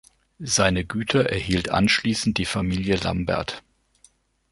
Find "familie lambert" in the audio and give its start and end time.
2.45-3.61